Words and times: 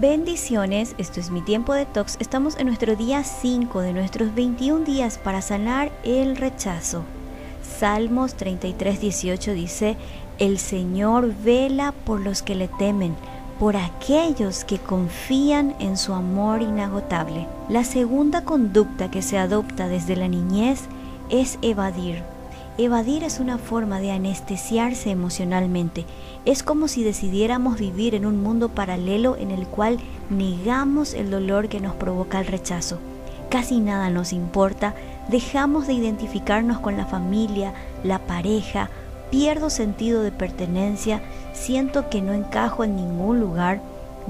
Bendiciones, 0.00 0.94
esto 0.96 1.18
es 1.18 1.32
mi 1.32 1.40
tiempo 1.40 1.74
de 1.74 1.84
tox. 1.84 2.18
Estamos 2.20 2.56
en 2.56 2.68
nuestro 2.68 2.94
día 2.94 3.24
5 3.24 3.80
de 3.80 3.92
nuestros 3.92 4.32
21 4.32 4.84
días 4.84 5.18
para 5.18 5.42
sanar 5.42 5.90
el 6.04 6.36
rechazo. 6.36 7.02
Salmos 7.80 8.34
33, 8.34 9.00
18 9.00 9.54
dice, 9.54 9.96
El 10.38 10.60
Señor 10.60 11.34
vela 11.42 11.90
por 12.06 12.20
los 12.20 12.42
que 12.42 12.54
le 12.54 12.68
temen, 12.68 13.16
por 13.58 13.76
aquellos 13.76 14.62
que 14.62 14.78
confían 14.78 15.74
en 15.80 15.96
su 15.96 16.14
amor 16.14 16.62
inagotable. 16.62 17.48
La 17.68 17.82
segunda 17.82 18.44
conducta 18.44 19.10
que 19.10 19.20
se 19.20 19.36
adopta 19.36 19.88
desde 19.88 20.14
la 20.14 20.28
niñez 20.28 20.82
es 21.28 21.58
evadir. 21.60 22.22
Evadir 22.80 23.24
es 23.24 23.40
una 23.40 23.58
forma 23.58 23.98
de 23.98 24.12
anestesiarse 24.12 25.10
emocionalmente. 25.10 26.04
Es 26.44 26.62
como 26.62 26.86
si 26.86 27.02
decidiéramos 27.02 27.76
vivir 27.76 28.14
en 28.14 28.24
un 28.24 28.40
mundo 28.40 28.68
paralelo 28.68 29.36
en 29.36 29.50
el 29.50 29.66
cual 29.66 29.98
negamos 30.30 31.12
el 31.12 31.28
dolor 31.28 31.68
que 31.68 31.80
nos 31.80 31.96
provoca 31.96 32.38
el 32.38 32.46
rechazo. 32.46 33.00
Casi 33.50 33.80
nada 33.80 34.10
nos 34.10 34.32
importa, 34.32 34.94
dejamos 35.28 35.88
de 35.88 35.94
identificarnos 35.94 36.78
con 36.78 36.96
la 36.96 37.04
familia, 37.04 37.74
la 38.04 38.20
pareja, 38.20 38.90
pierdo 39.32 39.70
sentido 39.70 40.22
de 40.22 40.30
pertenencia, 40.30 41.20
siento 41.54 42.08
que 42.08 42.22
no 42.22 42.32
encajo 42.32 42.84
en 42.84 42.94
ningún 42.94 43.40
lugar, 43.40 43.80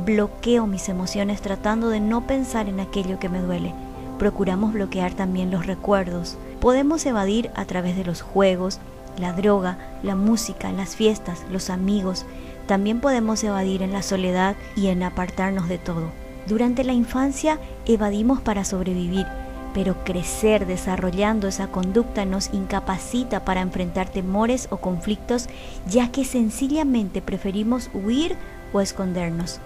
bloqueo 0.07 0.66
mis 0.66 0.88
emociones 0.88 1.43
tratando 1.43 1.91
de 1.91 2.01
no 2.01 2.27
pensar 2.27 2.71
en 2.71 2.80
aquello 2.80 3.19
que 3.19 3.29
me 3.29 3.43
duele. 3.43 3.74
Procuramos 4.19 4.73
bloquear 4.73 5.15
también 5.15 5.51
los 5.51 5.67
recuerdos, 5.67 6.37
Podemos 6.61 7.07
evadir 7.07 7.51
a 7.55 7.65
través 7.67 7.97
de 7.97 8.05
los 8.05 8.21
juegos, 8.21 8.81
la 9.17 9.33
droga, 9.33 9.79
la 10.03 10.17
música, 10.17 10.73
las 10.73 10.97
fiestas, 10.97 11.45
los 11.51 11.71
amigos. 11.71 12.27
También 12.67 13.01
podemos 13.01 13.43
evadir 13.45 13.83
en 13.83 13.93
la 13.93 14.03
soledad 14.03 14.57
y 14.75 14.89
en 14.89 15.05
apartarnos 15.05 15.69
de 15.69 15.79
todo. 15.79 16.11
Durante 16.49 16.83
la 16.83 16.93
infancia 16.93 17.61
evadimos 17.87 18.41
para 18.41 18.65
sobrevivir, 18.65 19.27
pero 19.73 20.02
crecer 20.02 20.66
desarrollando 20.66 21.47
esa 21.47 21.69
conducta 21.69 22.25
nos 22.25 22.53
incapacita 22.53 23.45
para 23.45 23.60
enfrentar 23.60 24.09
temores 24.09 24.66
o 24.71 24.79
conflictos, 24.79 25.49
ya 25.87 26.10
que 26.10 26.25
sencillamente 26.25 27.23
preferimos 27.23 27.88
huir 27.95 28.37
o 28.73 28.80
escondernos. 28.80 29.60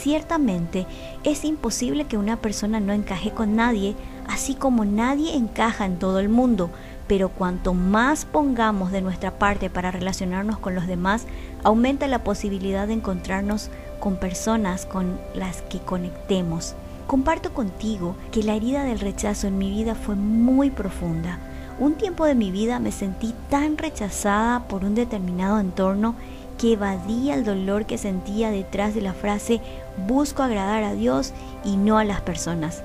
Ciertamente 0.00 0.86
es 1.22 1.44
imposible 1.44 2.04
que 2.04 2.18
una 2.18 2.36
persona 2.36 2.80
no 2.80 2.92
encaje 2.92 3.30
con 3.30 3.56
nadie, 3.56 3.94
así 4.28 4.54
como 4.54 4.84
nadie 4.84 5.34
encaja 5.34 5.86
en 5.86 5.98
todo 5.98 6.18
el 6.18 6.28
mundo, 6.28 6.70
pero 7.06 7.28
cuanto 7.28 7.74
más 7.74 8.24
pongamos 8.24 8.92
de 8.92 9.02
nuestra 9.02 9.38
parte 9.38 9.70
para 9.70 9.90
relacionarnos 9.90 10.58
con 10.58 10.74
los 10.74 10.86
demás, 10.86 11.26
aumenta 11.62 12.06
la 12.08 12.24
posibilidad 12.24 12.86
de 12.86 12.94
encontrarnos 12.94 13.70
con 14.00 14.16
personas 14.16 14.84
con 14.84 15.18
las 15.34 15.62
que 15.62 15.78
conectemos. 15.78 16.74
Comparto 17.06 17.52
contigo 17.52 18.16
que 18.32 18.42
la 18.42 18.54
herida 18.54 18.84
del 18.84 19.00
rechazo 19.00 19.46
en 19.46 19.58
mi 19.58 19.70
vida 19.70 19.94
fue 19.94 20.14
muy 20.14 20.70
profunda. 20.70 21.38
Un 21.78 21.94
tiempo 21.94 22.24
de 22.24 22.34
mi 22.34 22.50
vida 22.50 22.78
me 22.78 22.92
sentí 22.92 23.34
tan 23.50 23.76
rechazada 23.76 24.68
por 24.68 24.84
un 24.84 24.94
determinado 24.94 25.58
entorno 25.58 26.14
que 26.58 26.72
evadía 26.72 27.34
el 27.34 27.44
dolor 27.44 27.86
que 27.86 27.98
sentía 27.98 28.50
detrás 28.50 28.94
de 28.94 29.00
la 29.00 29.12
frase 29.12 29.60
busco 30.06 30.42
agradar 30.42 30.82
a 30.84 30.94
Dios 30.94 31.32
y 31.64 31.76
no 31.76 31.98
a 31.98 32.04
las 32.04 32.20
personas. 32.20 32.82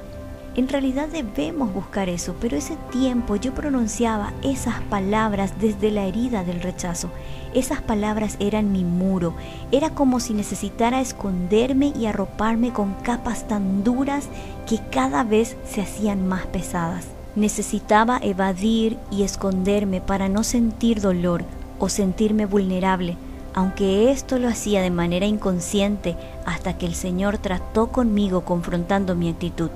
En 0.55 0.67
realidad 0.67 1.07
debemos 1.07 1.73
buscar 1.73 2.09
eso, 2.09 2.35
pero 2.41 2.57
ese 2.57 2.75
tiempo 2.91 3.35
yo 3.35 3.53
pronunciaba 3.53 4.33
esas 4.43 4.81
palabras 4.81 5.53
desde 5.59 5.91
la 5.91 6.05
herida 6.05 6.43
del 6.43 6.61
rechazo. 6.61 7.09
Esas 7.53 7.81
palabras 7.81 8.35
eran 8.39 8.71
mi 8.71 8.83
muro. 8.83 9.35
Era 9.71 9.91
como 9.91 10.19
si 10.19 10.33
necesitara 10.33 11.01
esconderme 11.01 11.93
y 11.97 12.07
arroparme 12.07 12.73
con 12.73 12.93
capas 12.95 13.47
tan 13.47 13.83
duras 13.83 14.27
que 14.67 14.79
cada 14.91 15.23
vez 15.23 15.55
se 15.65 15.81
hacían 15.81 16.27
más 16.27 16.45
pesadas. 16.47 17.05
Necesitaba 17.35 18.19
evadir 18.21 18.97
y 19.11 19.23
esconderme 19.23 20.01
para 20.01 20.29
no 20.29 20.43
sentir 20.43 20.99
dolor 20.99 21.43
o 21.77 21.89
sentirme 21.89 22.45
vulnerable 22.45 23.17
aunque 23.59 24.09
esto 24.09 24.39
lo 24.39 24.47
hacía 24.47 24.81
de 24.81 24.89
manera 24.89 25.25
inconsciente 25.25 26.15
hasta 26.45 26.77
que 26.77 26.85
el 26.85 26.95
Señor 26.95 27.39
trató 27.39 27.87
conmigo 27.87 28.45
confrontando 28.45 29.15
mi 29.15 29.27
actitud. 29.27 29.69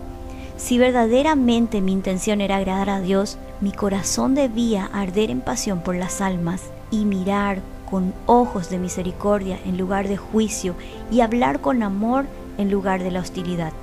Si 0.55 0.77
verdaderamente 0.77 1.81
mi 1.81 1.91
intención 1.91 2.39
era 2.39 2.55
agradar 2.55 2.89
a 2.89 3.01
Dios, 3.01 3.37
mi 3.59 3.73
corazón 3.73 4.35
debía 4.35 4.85
arder 4.85 5.29
en 5.29 5.41
pasión 5.41 5.81
por 5.81 5.95
las 5.95 6.21
almas 6.21 6.61
y 6.91 7.03
mirar 7.03 7.59
con 7.91 8.13
ojos 8.25 8.69
de 8.69 8.77
misericordia 8.77 9.59
en 9.65 9.77
lugar 9.77 10.07
de 10.07 10.15
juicio 10.15 10.75
y 11.11 11.19
hablar 11.19 11.59
con 11.59 11.83
amor 11.83 12.25
en 12.57 12.71
lugar 12.71 13.03
de 13.03 13.11
la 13.11 13.19
hostilidad. 13.19 13.73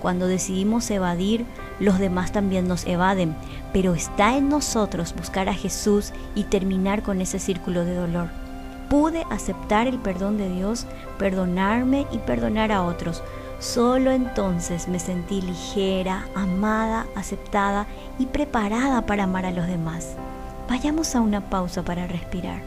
Cuando 0.00 0.26
decidimos 0.26 0.90
evadir, 0.90 1.44
los 1.80 1.98
demás 1.98 2.32
también 2.32 2.66
nos 2.66 2.86
evaden, 2.86 3.36
pero 3.74 3.92
está 3.92 4.38
en 4.38 4.48
nosotros 4.48 5.14
buscar 5.14 5.50
a 5.50 5.54
Jesús 5.54 6.14
y 6.34 6.44
terminar 6.44 7.02
con 7.02 7.20
ese 7.20 7.38
círculo 7.38 7.84
de 7.84 7.94
dolor 7.94 8.49
pude 8.90 9.24
aceptar 9.30 9.86
el 9.86 10.00
perdón 10.00 10.36
de 10.36 10.50
Dios, 10.50 10.84
perdonarme 11.16 12.08
y 12.10 12.18
perdonar 12.18 12.72
a 12.72 12.82
otros. 12.82 13.22
Solo 13.60 14.10
entonces 14.10 14.88
me 14.88 14.98
sentí 14.98 15.40
ligera, 15.40 16.26
amada, 16.34 17.06
aceptada 17.14 17.86
y 18.18 18.26
preparada 18.26 19.06
para 19.06 19.24
amar 19.24 19.46
a 19.46 19.52
los 19.52 19.68
demás. 19.68 20.16
Vayamos 20.68 21.14
a 21.14 21.20
una 21.20 21.40
pausa 21.48 21.82
para 21.84 22.08
respirar. 22.08 22.62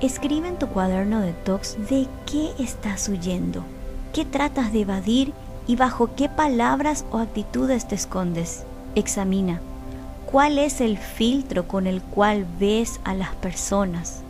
Escribe 0.00 0.46
en 0.46 0.58
tu 0.58 0.68
cuaderno 0.68 1.20
de 1.20 1.32
tox 1.32 1.76
de 1.88 2.06
qué 2.24 2.52
estás 2.60 3.08
huyendo, 3.08 3.64
qué 4.12 4.24
tratas 4.24 4.72
de 4.72 4.82
evadir 4.82 5.32
y 5.66 5.74
bajo 5.74 6.14
qué 6.14 6.28
palabras 6.28 7.04
o 7.10 7.18
actitudes 7.18 7.88
te 7.88 7.96
escondes. 7.96 8.64
Examina 8.94 9.60
cuál 10.30 10.58
es 10.58 10.80
el 10.80 10.98
filtro 10.98 11.66
con 11.66 11.88
el 11.88 12.00
cual 12.00 12.46
ves 12.60 13.00
a 13.02 13.14
las 13.14 13.34
personas. 13.34 14.22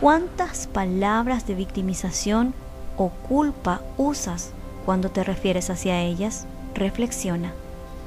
¿Cuántas 0.00 0.66
palabras 0.66 1.46
de 1.46 1.54
victimización 1.54 2.52
o 2.98 3.08
culpa 3.08 3.80
usas 3.96 4.50
cuando 4.84 5.10
te 5.10 5.24
refieres 5.24 5.70
hacia 5.70 6.02
ellas? 6.02 6.46
Reflexiona. 6.74 7.52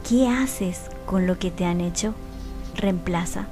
¿Qué 0.07 0.27
haces 0.27 0.81
con 1.07 1.25
lo 1.25 1.39
que 1.39 1.50
te 1.50 1.66
han 1.66 1.81
hecho? 1.81 2.13
Reemplaza. 2.75 3.47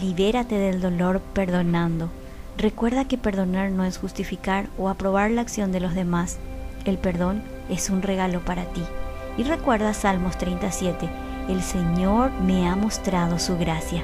Libérate 0.00 0.56
del 0.56 0.80
dolor 0.80 1.20
perdonando. 1.34 2.08
Recuerda 2.56 3.04
que 3.04 3.18
perdonar 3.18 3.70
no 3.70 3.84
es 3.84 3.98
justificar 3.98 4.70
o 4.78 4.88
aprobar 4.88 5.30
la 5.30 5.42
acción 5.42 5.70
de 5.70 5.80
los 5.80 5.94
demás. 5.94 6.38
El 6.86 6.96
perdón 6.96 7.42
es 7.68 7.90
un 7.90 8.00
regalo 8.00 8.40
para 8.40 8.64
ti. 8.64 8.82
Y 9.36 9.42
recuerda 9.42 9.92
Salmos 9.92 10.38
37, 10.38 11.06
el 11.50 11.62
Señor 11.62 12.30
me 12.32 12.66
ha 12.66 12.76
mostrado 12.76 13.38
su 13.38 13.58
gracia. 13.58 14.02